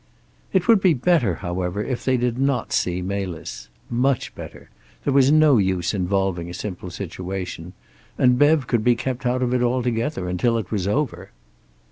[0.51, 3.69] It would be better, however, if they did not see Melis.
[3.87, 4.71] Much better;
[5.03, 7.73] there was no use involving a simple situation.
[8.17, 11.29] And Bev could be kept out of it altogether, until it was over.